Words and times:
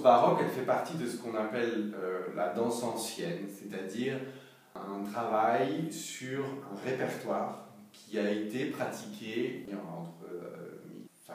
baroque, 0.00 0.38
elle 0.42 0.50
fait 0.50 0.66
partie 0.66 0.96
de 0.96 1.06
ce 1.06 1.16
qu'on 1.16 1.34
appelle 1.34 1.94
euh, 1.94 2.28
la 2.36 2.48
danse 2.48 2.82
ancienne, 2.82 3.46
c'est-à-dire 3.48 4.18
un 4.74 5.02
travail 5.10 5.92
sur 5.92 6.44
un 6.44 6.88
répertoire 6.88 7.68
qui 7.92 8.18
a 8.18 8.30
été 8.30 8.66
pratiqué 8.66 9.66
entre 9.72 10.18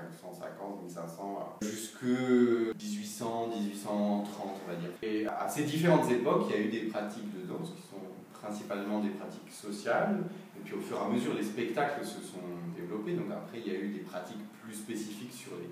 1550, 0.01 0.83
1500, 0.83 1.57
jusque 1.61 2.03
1800, 2.03 3.47
1830, 3.47 4.27
on 4.39 4.71
va 4.71 4.75
dire. 4.75 4.89
Et 5.01 5.27
à 5.27 5.47
ces 5.47 5.63
différentes 5.63 6.09
époques, 6.09 6.45
il 6.49 6.55
y 6.55 6.57
a 6.57 6.61
eu 6.65 6.69
des 6.69 6.87
pratiques 6.87 7.31
de 7.33 7.47
danse 7.47 7.71
qui 7.75 7.81
sont 7.81 8.01
principalement 8.41 8.99
des 8.99 9.09
pratiques 9.09 9.51
sociales, 9.51 10.19
et 10.57 10.61
puis 10.63 10.73
au 10.73 10.79
fur 10.79 10.97
et 10.97 11.05
à 11.05 11.13
mesure, 11.13 11.33
les 11.33 11.43
spectacles 11.43 12.05
se 12.05 12.21
sont 12.21 12.43
développés, 12.75 13.13
donc 13.13 13.31
après, 13.31 13.59
il 13.65 13.71
y 13.71 13.75
a 13.75 13.79
eu 13.79 13.89
des 13.89 13.99
pratiques 13.99 14.43
plus 14.63 14.73
spécifiques 14.73 15.33
sur 15.33 15.53
les 15.61 15.69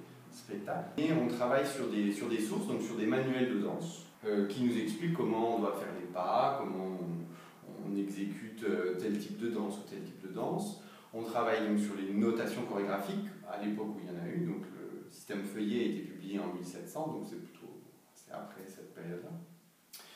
Et 0.97 1.11
on 1.13 1.27
travaille 1.27 1.65
sur 1.65 1.89
des, 1.89 2.11
sur 2.11 2.29
des 2.29 2.39
sources, 2.39 2.67
donc 2.67 2.81
sur 2.81 2.95
des 2.95 3.05
manuels 3.05 3.53
de 3.53 3.59
danse, 3.59 4.05
euh, 4.25 4.47
qui 4.47 4.63
nous 4.63 4.77
expliquent 4.77 5.13
comment 5.13 5.57
on 5.57 5.59
doit 5.59 5.75
faire 5.75 5.93
les 5.99 6.07
pas, 6.07 6.57
comment 6.59 6.97
on, 6.97 7.95
exécute 7.97 8.63
euh, 8.63 8.95
tel 8.97 9.17
type 9.17 9.37
de 9.37 9.49
danse 9.49 9.77
ou 9.77 9.89
tel 9.89 10.01
type 10.01 10.21
de 10.21 10.33
danse. 10.33 10.81
On 11.13 11.23
travaille 11.23 11.67
donc 11.67 11.77
sur 11.77 11.93
les 11.95 12.13
notations 12.13 12.63
chorégraphiques, 12.63 13.27
à 13.49 13.63
l'époque 13.63 13.95
où 13.95 13.99
il 14.01 14.07
y 14.07 14.17
en 14.17 14.23
a 14.23 14.27
eu, 14.27 14.45
donc 14.45 14.63
le 14.79 15.09
système 15.09 15.43
feuillet 15.43 15.81
a 15.81 15.85
été 15.87 15.99
publié 16.03 16.39
en 16.39 16.53
1700, 16.53 17.07
donc 17.07 17.27
c'est 17.29 17.43
plutôt 17.43 17.81
après 18.31 18.61
cette 18.65 18.95
période-là. 18.95 19.29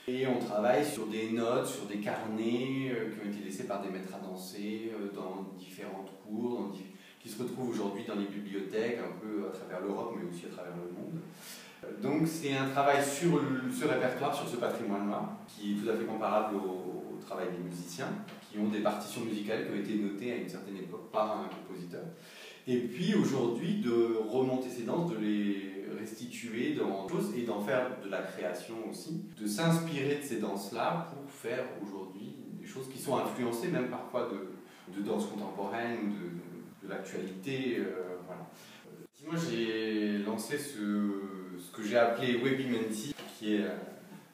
Et 0.08 0.26
on 0.26 0.40
travaille 0.40 0.86
sur 0.86 1.08
des 1.08 1.32
notes, 1.32 1.68
sur 1.68 1.86
des 1.86 1.98
carnets 1.98 2.92
euh, 2.92 3.12
qui 3.12 3.20
ont 3.20 3.30
été 3.30 3.44
laissés 3.44 3.68
par 3.68 3.82
des 3.82 3.90
maîtres 3.90 4.16
à 4.16 4.26
danser 4.26 4.92
dans 5.14 5.54
différentes 5.58 6.12
cours, 6.24 6.72
qui 6.72 6.84
se 7.36 7.44
retrouvent 7.44 7.70
aujourd'hui 7.70 8.04
dans 8.08 8.16
les 8.16 8.26
bibliothèques, 8.26 9.00
un 9.00 9.20
peu 9.20 9.48
à 9.48 9.52
travers 9.52 9.82
l'Europe, 9.82 10.16
mais 10.18 10.30
aussi 10.30 10.46
à 10.46 10.54
travers 10.54 10.74
le 10.76 10.92
monde. 10.92 11.20
Donc 12.02 12.28
c'est 12.28 12.56
un 12.56 12.70
travail 12.70 13.04
sur 13.04 13.42
ce 13.72 13.86
répertoire, 13.86 14.34
sur 14.34 14.48
ce 14.48 14.58
patrimoine-là, 14.58 15.38
qui 15.48 15.74
est 15.74 15.76
tout 15.76 15.90
à 15.90 15.96
fait 15.96 16.06
comparable 16.06 16.56
au, 16.56 16.92
travail 17.26 17.48
des 17.58 17.64
musiciens, 17.68 18.10
qui 18.52 18.60
ont 18.60 18.70
des 18.70 18.82
partitions 18.82 19.22
musicales 19.22 19.66
qui 19.66 19.72
ont 19.72 19.82
été 19.82 19.96
notées 19.96 20.32
à 20.32 20.36
une 20.36 20.48
certaine 20.48 20.78
époque 20.78 21.10
par 21.12 21.40
un 21.40 21.46
compositeur. 21.46 22.04
Et 22.68 22.78
puis 22.78 23.16
aujourd'hui, 23.16 23.82
de 23.82 24.20
remonter 24.30 24.70
ces 24.70 24.84
danses, 24.84 25.10
de 25.10 25.18
les 25.18 25.86
restituer 26.00 26.76
dans 26.76 27.08
choses 27.08 27.34
et 27.36 27.42
d'en 27.42 27.62
faire 27.62 27.98
de 28.04 28.10
la 28.12 28.22
création 28.22 28.76
aussi, 28.92 29.26
de 29.42 29.48
s'inspirer 29.48 30.18
de 30.18 30.24
ces 30.24 30.40
danses-là 30.40 31.08
pour 31.12 31.32
faire 31.32 31.64
aujourd'hui 31.82 32.36
des 32.60 32.68
choses 32.68 32.88
qui 32.94 33.00
sont 33.00 33.18
influencées 33.18 33.70
même 33.70 33.88
parfois 33.88 34.30
de, 34.30 34.96
de 34.96 35.02
danse 35.04 35.26
contemporaine 35.26 36.12
de, 36.12 36.30
de, 36.30 36.55
Euh. 37.14 37.48
Euh, 37.48 37.84
moi 39.26 39.36
j'ai 39.50 40.20
lancé 40.20 40.58
ce, 40.58 40.78
que 41.76 41.84
j'ai 41.84 41.98
appelé 41.98 42.38
Webimenti, 42.38 43.14
qui 43.38 43.56
est 43.56 43.62
euh, 43.62 43.76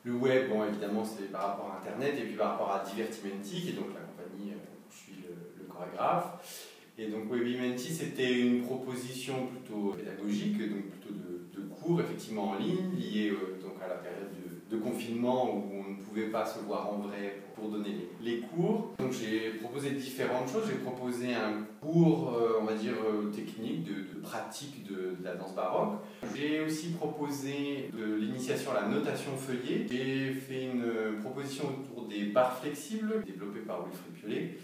le 0.03 0.13
web, 0.13 0.50
bon 0.50 0.66
évidemment 0.66 1.03
c'est 1.03 1.31
par 1.31 1.41
rapport 1.41 1.72
à 1.72 1.78
Internet, 1.80 2.16
et 2.17 2.25
puis 2.25 2.36
par 2.36 2.52
rapport 2.52 2.72
à 2.72 2.83
Divertimenti, 2.83 3.61
qui 3.61 3.69
est 3.69 3.73
donc 3.73 3.88
la 3.94 4.02
compagnie 4.02 4.53
où 4.53 4.91
je 4.91 4.97
suis 4.97 5.23
le, 5.23 5.66
chorégraphe. 5.66 6.78
Et 6.97 7.08
donc 7.08 7.31
Webimenti, 7.31 7.94
c'était 7.94 8.39
une 8.39 8.63
proposition 8.63 9.47
plutôt 9.47 9.95
pédagogique, 9.97 10.58
donc 10.58 10.85
plutôt 10.89 11.13
de 11.13 11.61
cours 11.81 12.02
effectivement 12.02 12.50
en 12.50 12.58
ligne, 12.58 12.91
liés 12.97 13.31
euh, 13.31 13.59
donc 13.61 13.75
à 13.83 13.88
la 13.88 13.95
période 13.95 14.30
de, 14.69 14.78
confinement 14.78 15.53
où 15.53 15.63
on 15.73 15.91
ne 15.91 15.95
pouvait 15.95 16.30
pas 16.31 16.45
se 16.45 16.59
voir 16.59 16.91
en 16.91 17.00
vrai 17.00 17.41
pour 17.56 17.69
donner 17.69 17.89
les, 18.22 18.31
les 18.31 18.39
cours. 18.39 18.94
Donc 19.00 19.11
j'ai 19.11 19.52
proposé 19.59 19.91
différentes 19.91 20.50
choses. 20.50 20.63
J'ai 20.67 20.80
proposé 20.80 21.33
un 21.33 21.66
cours, 21.81 22.33
dire, 22.82 22.94
euh, 23.06 23.32
technique, 23.32 23.84
de, 23.84 24.14
de 24.14 24.22
pratique 24.22 24.84
de, 24.90 25.16
la 25.24 25.36
danse 25.36 25.56
baroque. 25.56 26.00
J'ai 26.36 26.62
aussi 26.62 26.90
proposé 26.90 27.92
l'initiation 28.20 28.72
à 28.72 28.82
la 28.82 28.88
notation 28.88 29.32
feuillée. 29.38 29.86
J'ai 29.90 30.34
fait 30.34 30.64
une 30.64 31.20
proposition 31.22 31.66
autour 31.66 32.08
des 32.08 32.25
barres 32.25 32.58
flexibles, 32.58 33.24
développées 33.25 33.62
par 33.62 33.86
Wilfried 33.86 34.14
Piolet 34.14 34.58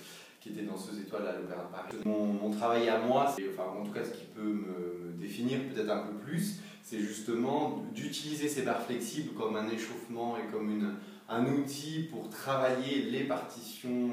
qui 0.47 0.49
était 0.49 0.63
danseuse 0.63 0.99
étoile 0.99 1.27
à 1.27 1.33
l'Opéra 1.33 1.63
de 1.63 1.71
Paris. 1.71 1.97
Mon, 2.05 2.51
travail 2.51 2.87
à 2.89 2.99
moi, 2.99 3.35
enfin 3.51 3.69
en 3.79 3.83
tout 3.83 3.91
cas 3.91 4.03
ce 4.03 4.11
qui 4.11 4.25
peut 4.35 4.41
me, 4.41 5.13
définir 5.19 5.59
peut-être 5.73 5.89
un 5.89 6.03
peu 6.07 6.13
plus, 6.13 6.59
c'est 6.83 6.99
justement 6.99 7.83
d'utiliser 7.93 8.47
ces 8.47 8.61
barres 8.61 8.83
flexibles 8.83 9.33
comme 9.33 9.55
un 9.55 9.67
échauffement 9.69 10.37
et 10.37 10.51
comme 10.51 10.95
un 11.29 11.45
outil 11.45 12.07
pour 12.09 12.29
travailler 12.29 13.01
les 13.03 13.23
partitions 13.25 14.11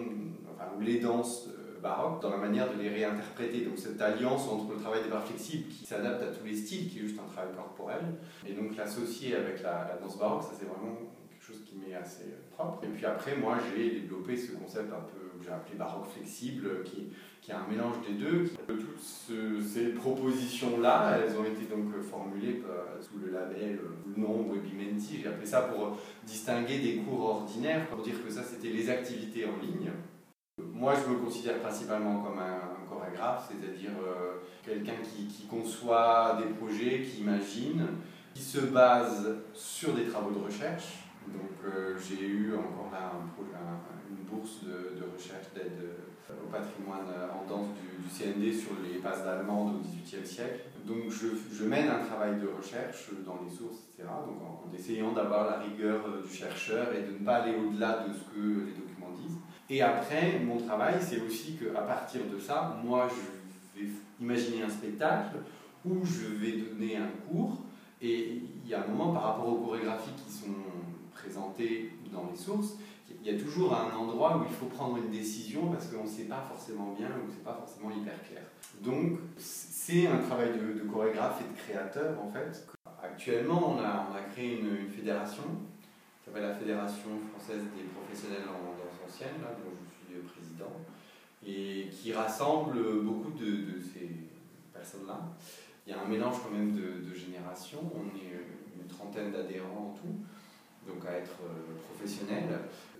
enfin, 0.53 0.71
ou 0.77 0.81
les 0.81 0.99
danses 0.99 1.49
euh, 1.85 1.89
baroques 1.89 2.23
dans 2.23 2.31
la 2.31 2.37
manière 2.37 2.73
de 2.73 2.83
les 2.83 2.89
réinterpréter. 2.89 3.65
Donc 3.65 3.79
cette 3.79 4.01
alliance 4.01 4.49
entre 4.49 4.73
le 4.73 4.81
travail 4.81 5.03
des 5.03 5.09
barres 5.09 5.27
flexibles 5.27 5.69
qui 5.69 5.85
s'adapte 5.85 6.23
à 6.23 6.27
tous 6.27 6.45
les 6.45 6.57
styles, 6.57 6.89
qui 6.89 6.99
est 6.99 7.03
juste 7.03 7.21
un 7.21 7.31
travail 7.33 7.53
corporel, 7.55 8.05
et 8.47 8.53
donc 8.53 8.77
l'associer 8.77 9.37
avec 9.37 9.63
la, 9.63 9.99
danse 10.03 10.19
baroque, 10.19 10.43
ça 10.43 10.51
c'est 10.59 10.67
vraiment 10.67 10.97
quelque 11.31 11.45
chose 11.45 11.63
qui 11.65 11.77
m'est 11.77 11.95
assez 11.95 12.35
propre. 12.51 12.85
Et 12.85 12.89
puis 12.89 13.05
après, 13.07 13.37
moi 13.37 13.59
j'ai 13.77 14.01
développé 14.01 14.37
ce 14.37 14.53
concept 14.53 14.93
un 14.93 15.01
peu 15.01 15.39
que 15.39 15.45
j'ai 15.45 15.53
appelé 15.53 15.77
baroque 15.77 16.09
flexible, 16.09 16.83
qui 16.85 17.09
qui 17.45 17.53
a 17.53 17.61
un 17.61 17.69
mélange 17.69 17.97
des 18.09 18.15
deux. 18.15 18.45
Toutes 18.67 18.99
ce, 18.99 19.61
ces 19.61 19.91
propositions-là, 19.91 21.19
elles 21.19 21.37
ont 21.37 21.45
été 21.45 21.67
donc 21.67 21.95
formulées 22.01 22.63
euh, 22.67 23.03
sous 23.03 23.19
le 23.19 23.33
label, 23.33 23.81
euh, 23.83 24.13
le 24.17 24.23
nom 24.23 24.51
Webimenti. 24.51 25.19
J'ai 25.23 25.29
appelé 25.29 25.45
ça 25.45 25.61
pour 25.63 25.99
distinguer 26.25 26.79
des 26.79 26.97
cours 27.03 27.21
ordinaires, 27.21 27.87
pour 27.89 28.03
dire 28.03 28.15
que 28.25 28.33
ça 28.33 28.43
c'était 28.43 28.71
les 28.71 28.89
activités 28.89 29.45
en 29.45 29.63
ligne. 29.63 29.91
Moi, 30.85 30.93
je 31.03 31.11
me 31.11 31.17
considère 31.17 31.61
principalement 31.61 32.23
comme 32.23 32.39
un, 32.39 32.61
chorégraphe, 32.89 33.49
c'est-à-dire 33.49 33.93
euh, 34.07 34.35
quelqu'un 34.63 35.01
qui, 35.03 35.47
conçoit 35.47 36.39
des 36.39 36.53
projets, 36.55 37.01
qui 37.03 37.23
imagine, 37.23 37.87
qui 38.35 38.43
se 38.43 38.61
base 38.61 39.35
sur 39.55 39.95
des 39.95 40.05
travaux 40.05 40.31
de 40.31 40.45
recherche. 40.45 41.07
Donc, 41.27 41.51
euh, 41.65 41.97
j'ai 41.99 42.27
eu 42.27 42.55
encore 42.55 42.91
là 42.93 43.13
un, 43.15 43.57
un, 43.57 43.79
une 44.11 44.25
bourse 44.27 44.63
de, 44.63 45.03
recherche 45.17 45.47
d'aide 45.55 45.89
au 46.31 46.51
patrimoine 46.51 47.09
en 47.33 47.49
danse 47.49 47.69
du, 47.81 48.03
du 48.03 48.09
CND 48.11 48.53
sur 48.53 48.73
les 48.85 48.99
bases 48.99 49.25
d'allemande 49.25 49.77
au 49.77 49.79
XVIIIe 49.79 50.27
siècle. 50.27 50.61
Donc 50.85 51.05
je, 51.09 51.65
mène 51.65 51.89
un 51.89 52.05
travail 52.05 52.41
de 52.41 52.49
recherche 52.49 53.11
dans 53.25 53.41
les 53.43 53.55
sources, 53.55 53.79
etc. 53.89 54.09
Donc 54.27 54.37
en 54.43 54.77
essayant 54.77 55.13
d'avoir 55.13 55.47
la 55.47 55.59
rigueur 55.61 56.05
du 56.23 56.35
chercheur 56.35 56.89
et 56.93 57.03
de 57.03 57.19
ne 57.19 57.25
pas 57.25 57.37
aller 57.37 57.55
au-delà 57.57 58.05
de 58.07 58.13
ce 58.13 58.25
que 58.35 58.67
les 58.67 58.73
documents 58.73 59.15
disent. 59.17 59.39
Et 59.71 59.81
après, 59.81 60.39
mon 60.41 60.59
travail, 60.59 60.97
c'est 61.01 61.21
aussi 61.21 61.57
qu'à 61.57 61.81
partir 61.81 62.21
de 62.33 62.39
ça, 62.39 62.79
moi, 62.85 63.09
je 63.09 63.81
vais 63.81 63.89
imaginer 64.21 64.63
un 64.63 64.69
spectacle 64.69 65.37
où 65.85 66.05
je 66.05 66.27
vais 66.27 66.53
donner 66.53 66.97
un 66.97 67.09
cours. 67.29 67.59
Et 68.03 68.43
il 68.65 68.69
y 68.69 68.75
a 68.75 68.85
un 68.85 68.87
moment, 68.87 69.13
par 69.13 69.23
rapport 69.23 69.49
aux 69.49 69.65
chorégraphies 69.65 70.13
qui 70.25 70.33
sont 70.33 70.55
présentées 71.15 71.93
dans 72.13 72.29
les 72.31 72.37
sources, 72.37 72.77
il 73.25 73.33
y 73.33 73.35
a 73.35 73.39
toujours 73.39 73.75
un 73.75 73.95
endroit 73.97 74.37
où 74.39 74.45
il 74.49 74.55
faut 74.55 74.67
prendre 74.67 74.99
une 74.99 75.11
décision 75.11 75.71
parce 75.71 75.87
qu'on 75.87 76.05
ne 76.05 76.09
sait 76.09 76.25
pas 76.25 76.45
forcément 76.49 76.95
bien 76.99 77.09
ou 77.09 77.31
c'est 77.31 77.45
pas 77.45 77.55
forcément 77.55 77.91
hyper 77.91 78.23
clair. 78.23 78.43
Donc 78.83 79.19
c'est 79.39 80.07
un 80.07 80.19
travail 80.19 80.51
de, 80.53 80.81
chorégraphe 80.91 81.41
et 81.41 81.53
de 81.53 81.59
créateur 81.59 82.17
en 82.23 82.31
fait. 82.31 82.67
Actuellement 83.03 83.77
on 83.77 83.83
a, 83.83 84.21
créé 84.33 84.61
une 84.61 84.91
fédération 84.91 85.45
s'appelle 86.25 86.43
la 86.43 86.55
Fédération 86.55 87.11
française 87.33 87.63
des 87.77 87.85
professionnels 87.85 88.49
en 88.49 88.73
danse 88.77 88.99
ancienne, 89.05 89.43
là, 89.43 89.51
dont 89.53 89.77
je 89.77 90.15
suis 90.15 90.23
président, 90.23 90.73
et 91.47 91.89
qui 91.91 92.13
rassemble 92.13 93.03
beaucoup 93.03 93.33
de, 93.33 93.79
ces 93.81 94.09
personnes-là. 94.73 95.21
Il 95.87 95.93
y 95.93 95.97
a 95.97 96.01
un 96.01 96.09
mélange 96.09 96.37
quand 96.43 96.51
même 96.51 96.73
de, 96.73 97.15
générations, 97.15 97.91
on 97.95 98.17
est 98.17 98.33
une 98.81 98.89
trentaine 98.89 99.33
d'adhérents 99.33 99.95
en 99.95 99.99
tout, 99.99 100.17
donc 100.87 101.05
à 101.07 101.13
être 101.13 101.39
euh, 101.45 101.77
professionnel 101.89 102.49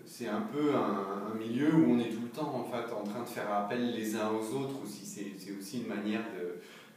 c'est 0.05 0.27
un 0.27 0.41
peu 0.41 0.73
un, 0.75 1.33
milieu 1.35 1.73
où 1.73 1.91
on 1.91 1.99
est 1.99 2.09
tout 2.09 2.21
le 2.21 2.29
temps 2.29 2.53
en, 2.55 2.63
fait, 2.63 2.93
en 2.93 3.03
train 3.03 3.23
de 3.23 3.27
faire 3.27 3.51
appel 3.51 3.91
les 3.91 4.15
uns 4.15 4.29
aux 4.29 4.55
autres 4.55 4.83
aussi. 4.83 5.05
C'est 5.05 5.51
aussi 5.57 5.79
une 5.79 5.87
manière 5.87 6.21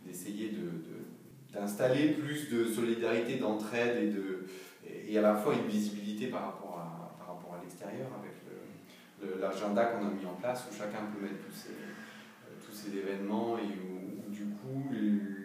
d'essayer 0.04 0.50
de, 0.50 1.52
d'installer 1.52 2.10
plus 2.10 2.50
de 2.50 2.64
solidarité, 2.66 3.36
d'entraide 3.36 4.02
et, 4.02 4.08
de, 4.08 4.46
et 5.08 5.18
à 5.18 5.22
la 5.22 5.34
fois 5.34 5.54
une 5.54 5.66
visibilité 5.66 6.28
par 6.28 6.42
rapport 6.42 6.78
à, 6.78 7.16
par 7.18 7.34
rapport 7.34 7.54
à 7.58 7.62
l'extérieur 7.62 8.08
avec 8.20 8.34
l'agenda 9.40 9.84
qu'on 9.86 10.06
a 10.06 10.10
mis 10.10 10.24
en 10.26 10.34
place 10.34 10.66
où 10.70 10.74
chacun 10.74 10.98
peut 11.12 11.22
mettre 11.22 11.44
tous 11.44 11.52
ces, 11.52 11.74
tous 12.64 12.72
ces 12.72 12.96
événements 12.96 13.58
et 13.58 13.62
où, 13.62 14.28
où, 14.28 14.30
du 14.30 14.44
coup 14.44 14.84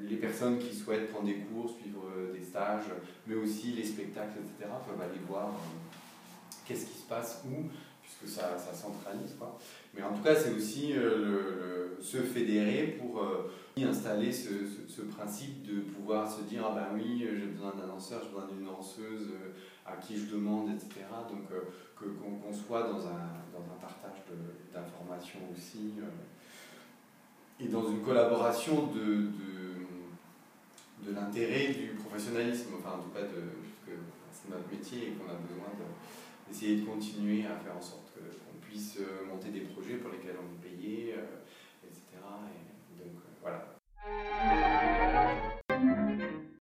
les 0.08 0.18
personnes 0.18 0.60
qui 0.60 0.76
souhaitent 0.76 1.10
prendre 1.10 1.26
des 1.26 1.38
cours, 1.38 1.70
suivre 1.70 2.04
des 2.34 2.42
stages, 2.42 2.92
mais 3.26 3.36
aussi 3.36 3.72
les 3.72 3.84
spectacles, 3.84 4.40
etc., 4.40 4.70
peuvent 4.88 5.02
aller 5.02 5.20
voir 5.28 5.50
qu'est-ce 6.66 6.86
qui 6.86 6.98
se 6.98 7.08
passe 7.08 7.44
où, 7.48 7.70
puisque 8.20 8.40
ça, 8.40 8.58
ça 8.58 8.74
centralise. 8.74 9.36
Quoi. 9.38 9.58
Mais 9.94 10.04
en 10.04 10.14
tout 10.14 10.24
cas, 10.24 10.36
c'est 10.36 10.54
aussi 10.54 10.94
euh, 10.94 11.96
se 12.02 12.18
fédérer 12.18 12.98
pour 13.00 13.22
euh, 13.22 13.52
installer 13.78 14.32
ce, 14.32 14.50
ce, 14.88 15.02
principe 15.02 15.64
de 15.64 15.82
pouvoir 15.82 16.30
se 16.32 16.42
dire 16.42 16.64
Ah 16.70 16.74
ben 16.76 16.88
oui, 16.96 17.20
j'ai 17.20 17.48
besoin 17.48 17.72
d'un 17.72 17.88
danseur, 17.88 18.22
j'ai 18.24 18.30
besoin 18.30 18.48
d'une 18.48 18.66
danseuse 18.66 19.30
euh, 19.32 19.52
à 19.86 19.98
qui 19.98 20.18
je 20.18 20.34
demande, 20.34 20.70
etc. 20.76 21.06
Donc 21.30 21.52
euh, 21.52 21.62
qu'on 21.98 22.52
qu 22.52 22.58
soit 22.58 22.84
dans 22.84 23.08
un, 23.08 23.30
dans 23.54 23.64
un 23.64 23.80
partage 23.80 24.24
d'informations 24.74 25.40
aussi 25.56 25.94
et 27.60 27.68
dans 27.68 27.88
une 27.88 28.02
collaboration 28.02 28.88
de, 28.88 29.00
de, 29.00 29.22
de 29.22 29.74
de 31.06 31.14
l'intérêt 31.14 31.68
du 31.74 31.96
professionnalisme, 32.00 32.80
enfin 32.80 32.98
en 32.98 33.04
tout 33.04 33.10
cas 33.10 33.22
de, 33.22 33.44
que 33.86 33.98
c'est 34.32 34.50
notre 34.50 34.70
métier 34.72 35.10
et 35.10 35.12
qu'on 35.12 35.30
a 35.30 35.36
besoin 35.36 35.68
d'essayer 36.48 36.78
de 36.78 36.86
continuer 36.86 37.46
à 37.46 37.56
faire 37.58 37.78
en 37.78 37.82
sorte 37.82 38.12
qu'on 38.16 38.60
puisse 38.60 38.98
euh, 39.00 39.26
monter 39.28 39.50
des 39.50 39.62
projets 39.62 39.96
pour 39.96 40.12
lesquels 40.12 40.36
on 40.40 40.54
est 40.54 40.70
payé, 40.70 41.16
euh, 41.18 41.88
etc. 41.88 42.02
Donc 43.00 43.16
euh, 43.16 43.42
voilà. 43.42 44.73